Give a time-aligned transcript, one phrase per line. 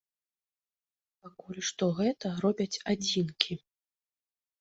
[1.27, 3.53] Пакуль што гэта робяць адзінкі.